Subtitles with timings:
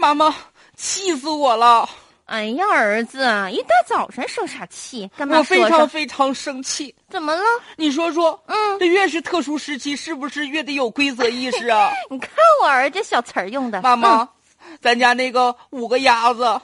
[0.00, 0.34] 妈妈，
[0.76, 1.86] 气死我了！
[2.24, 3.18] 哎呀，儿子，
[3.52, 5.06] 一大早上生啥气？
[5.14, 5.86] 干嘛我非常？
[5.86, 6.94] 非常生气。
[7.10, 7.42] 怎么了？
[7.76, 11.90] 你说说，嗯，这越是特殊时期，是不是越得有规则意识啊？
[12.08, 12.30] 你看
[12.62, 13.82] 我儿子小词儿用的。
[13.82, 14.28] 妈妈，嗯
[14.80, 16.58] 咱家那个五个鸭子，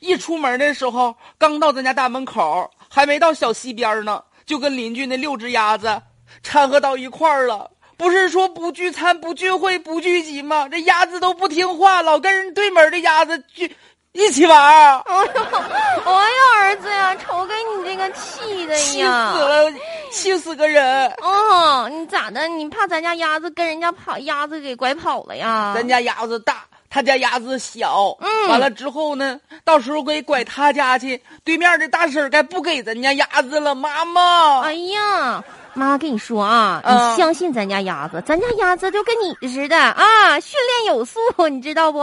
[0.00, 6.00] 一出门的时候，刚到咱家大门口，还没到小溪边呢，就跟邻居那六只鸭子
[6.42, 7.70] 掺和到一块儿了。
[7.98, 10.68] 不是说不聚餐、不聚会、不聚集吗？
[10.70, 13.76] 这鸭子都不听话，老跟人对门的鸭子聚
[14.12, 19.44] 一起玩儿， 哎呦，哎呀，儿子呀，瞅给你这个气的呀气死！
[19.44, 19.72] 了，
[20.12, 21.12] 气死个人！
[21.20, 22.46] 哦，你咋的？
[22.46, 25.72] 你怕咱家鸭子跟人家跑鸭子给拐跑了呀？
[25.76, 28.16] 咱家鸭子大，他家鸭子小。
[28.20, 34.60] 嗯完了之后呢，到时候给拐他家去，对面的大婶该不给咱家鸭子了，妈妈。
[34.62, 35.42] 哎呀，
[35.78, 41.98] 妈跟你说啊，嗯你相信咱家鸭子，咱家鸭子就跟你似的啊，训练有素，你知道不？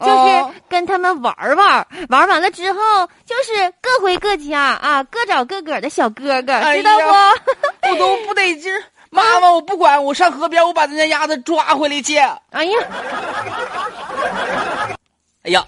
[0.00, 2.80] 就是哦跟他们玩玩，玩完了之后，
[3.24, 7.06] 就是各回各家啊，各找各个的小哥哥，哎知道不？
[7.06, 7.32] 呀
[7.90, 8.82] 我都不得劲儿。
[9.10, 12.18] 妈妈，我不管，我上河边，我把咱家鸭子抓回来去。
[12.18, 12.78] 哎呀，
[15.44, 15.64] 哎呀，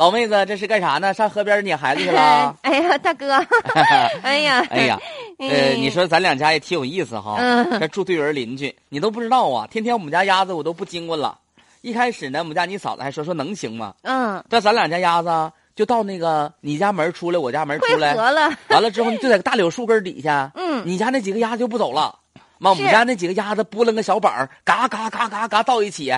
[0.00, 1.12] 老妹子，这是干啥呢？
[1.12, 2.56] 上河边撵孩子去了？
[2.62, 3.34] 哎呀，大哥，
[4.24, 4.98] 哎呀，哎呀，
[5.38, 9.66] 呃，嗯你说咱两家也挺有意思哈，嗯这住对门邻居，你都不知道啊！
[9.70, 11.36] 天天我们家鸭子我都不经过了。
[11.82, 13.92] 一开始呢，我们家你嫂子还说说能行吗？
[14.00, 22.16] 嗯，这咱两家鸭子啊就到那个你家门出来，我家门出汇来，合了，完了之后，就在大柳树根底下， 嗯你家那几个鸭子就不走了。
[22.56, 26.10] 妈，我们家那几个鸭子拨楞个小板儿，嘎嘎嘎嘎嘎到一起，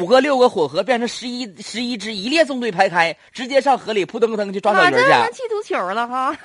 [0.00, 6.36] 五个六个混合变成十一十一只，一列纵队排开，直接上河里扑腾腾去抓小妈鱼去能儿踢足球了哈！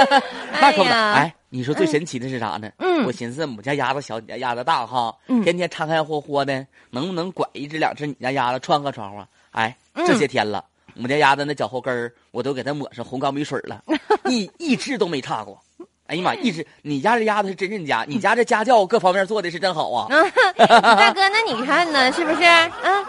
[0.60, 2.70] 那可不哎，你说最神奇的是啥呢？
[2.78, 9.22] 嗯我寻思我们家鸭子小，你家鸭子大哈，嗯天天掺掺和和的，能不能拐一只两只你家鸭子串个窗户？
[9.52, 13.84] 哎，嗯这些天了，我们家鸭子那脚后跟儿我都给它抹上红钢笔水了，
[14.30, 15.60] 一一只都没差过。
[16.08, 16.66] 哎呀妈，一直！
[16.80, 20.08] 你家这鸭子是真认家，你家这家教各方面做的是真好啊！
[20.56, 22.10] 大哥，那你看呢？
[22.12, 22.42] 是不是？
[22.82, 23.04] 嗯，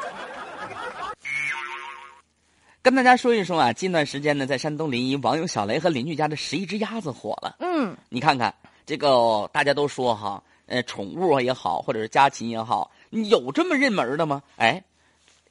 [2.84, 7.56] 跟大家说一说啊，近段时间呢，在山东临沂，网友小雷和邻居家的十一只鸭子火了。
[7.60, 8.54] 嗯，你看看
[8.86, 14.44] 这个，大家都说哈，呃，宠物也好，或者是家禽也好，有这么认门的吗？
[14.58, 14.84] 哎，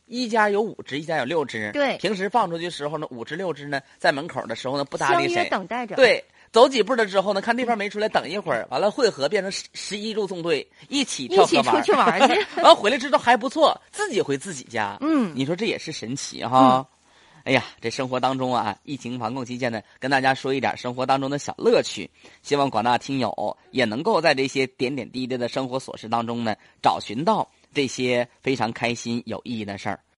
[0.05, 1.71] 一家有五只，一家有六只。
[1.73, 5.49] 对平时放出去的时候呢，五只六只呢，在门口的时候呢，不搭理谁。
[5.49, 6.23] 等待着。，对，
[6.53, 12.61] 走几步了之后呢，看那方没出来，等一会儿，完了汇合变成十十一路纵队，一起一起跳河玩出去玩 去。
[12.63, 14.97] 完回来之后还不错，自己回自己家。
[15.01, 16.87] 嗯你说这也是神奇哈。
[17.45, 22.11] 哎呀，这生活当中啊，疫情防控期间呢，跟大家说一点生活当中的小乐趣，
[22.43, 30.01] 希望广大听友也能够在这些点点滴滴的生活琐事当中呢，找寻到这些非常开心有意义的事儿。